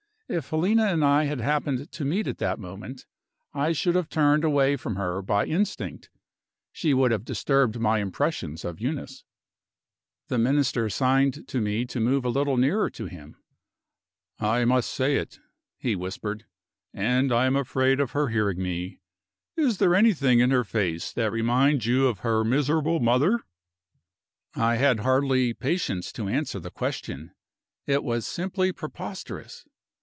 [0.33, 3.05] If Helena and I had happened to meet at that moment,
[3.53, 6.09] I should have turned away from her by instinct
[6.71, 9.25] she would have disturbed my impressions of Eunice.
[10.29, 13.35] The Minister signed to me to move a little nearer to him.
[14.39, 15.41] "I must say it,"
[15.77, 16.45] he whispered,
[16.93, 19.01] "and I am afraid of her hearing me.
[19.57, 23.41] Is there anything in her face that reminds you of her miserable mother?"
[24.55, 27.31] I had hardly patience to answer the question:
[27.85, 29.65] it was simply preposterous.